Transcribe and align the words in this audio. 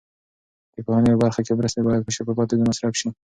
د 0.75 0.77
پوهنې 0.85 1.09
په 1.13 1.19
برخه 1.23 1.41
کې 1.45 1.57
مرستې 1.59 1.79
باید 1.87 2.05
په 2.05 2.11
شفافه 2.15 2.43
توګه 2.49 2.63
مصرف 2.69 2.93
شي. 3.01 3.09